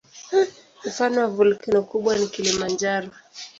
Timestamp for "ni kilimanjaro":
2.19-3.09